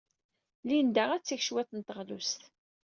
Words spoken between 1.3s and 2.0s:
cwiṭ n